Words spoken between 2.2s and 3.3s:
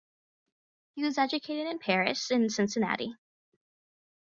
and Cincinnati.